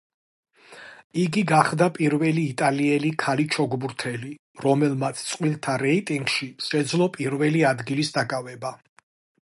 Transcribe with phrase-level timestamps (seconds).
[1.23, 4.33] იგი გახდა პირველი იტალიელი ქალი ჩოგბურთელი,
[4.67, 8.75] რომელმაც წყვილთა რეიტინგში შეძლო პირველი ადგილის დაკავება.